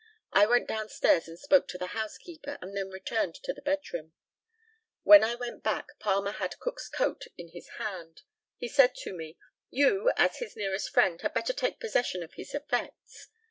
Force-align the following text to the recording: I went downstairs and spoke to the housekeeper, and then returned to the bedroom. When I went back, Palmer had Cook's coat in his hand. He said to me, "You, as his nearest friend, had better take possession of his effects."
I 0.33 0.47
went 0.47 0.67
downstairs 0.67 1.27
and 1.27 1.37
spoke 1.37 1.67
to 1.67 1.77
the 1.77 1.85
housekeeper, 1.93 2.57
and 2.59 2.75
then 2.75 2.89
returned 2.89 3.35
to 3.35 3.53
the 3.53 3.61
bedroom. 3.61 4.13
When 5.03 5.23
I 5.23 5.35
went 5.35 5.61
back, 5.61 5.89
Palmer 5.99 6.31
had 6.31 6.57
Cook's 6.59 6.89
coat 6.89 7.25
in 7.37 7.49
his 7.49 7.67
hand. 7.77 8.23
He 8.57 8.67
said 8.67 8.95
to 8.95 9.13
me, 9.13 9.37
"You, 9.69 10.11
as 10.17 10.37
his 10.39 10.55
nearest 10.55 10.89
friend, 10.89 11.21
had 11.21 11.35
better 11.35 11.53
take 11.53 11.79
possession 11.79 12.23
of 12.23 12.33
his 12.33 12.55
effects." 12.55 13.27